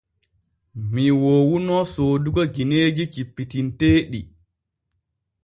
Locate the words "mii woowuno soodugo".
0.91-2.43